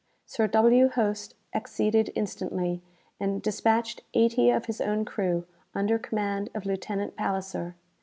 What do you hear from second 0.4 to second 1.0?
W.